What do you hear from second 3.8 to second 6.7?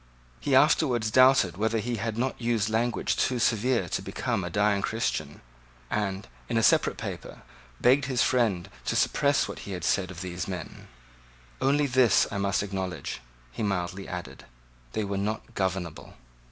to become a dying Christian, and, in a